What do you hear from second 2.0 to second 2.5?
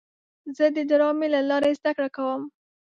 کوم.